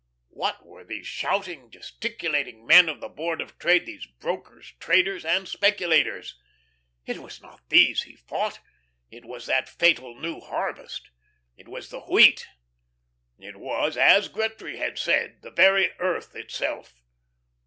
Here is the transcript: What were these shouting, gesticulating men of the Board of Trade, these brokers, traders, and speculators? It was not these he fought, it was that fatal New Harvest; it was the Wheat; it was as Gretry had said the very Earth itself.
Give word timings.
What 0.31 0.65
were 0.65 0.83
these 0.83 1.05
shouting, 1.05 1.69
gesticulating 1.69 2.65
men 2.65 2.89
of 2.89 3.01
the 3.01 3.07
Board 3.07 3.39
of 3.39 3.59
Trade, 3.59 3.85
these 3.85 4.07
brokers, 4.07 4.73
traders, 4.79 5.23
and 5.23 5.47
speculators? 5.47 6.39
It 7.05 7.19
was 7.19 7.39
not 7.39 7.69
these 7.69 8.01
he 8.01 8.15
fought, 8.15 8.59
it 9.11 9.25
was 9.25 9.45
that 9.45 9.69
fatal 9.69 10.19
New 10.19 10.39
Harvest; 10.39 11.11
it 11.55 11.67
was 11.67 11.91
the 11.91 11.99
Wheat; 11.99 12.47
it 13.37 13.57
was 13.57 13.95
as 13.95 14.27
Gretry 14.27 14.77
had 14.77 14.97
said 14.97 15.43
the 15.43 15.51
very 15.51 15.91
Earth 15.99 16.35
itself. 16.35 17.03